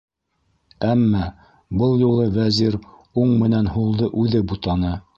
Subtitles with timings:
[0.93, 1.21] Әммә
[1.83, 2.81] был юлы Вәзир
[3.25, 5.01] уң менән һулды үҙе бутаны.